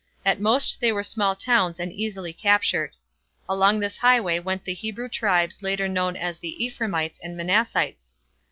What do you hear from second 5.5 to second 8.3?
later known as the Ephraimites and Manassites.